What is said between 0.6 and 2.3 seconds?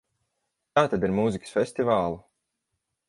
Kā tad ar mūzikas festivālu?